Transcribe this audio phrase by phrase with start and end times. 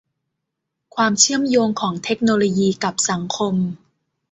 [0.95, 3.55] ความเชื่อมโยงของเทคโนโลยีกับสังคม